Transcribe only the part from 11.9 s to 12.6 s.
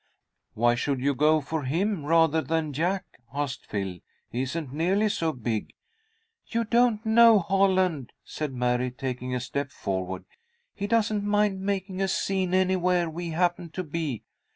a scene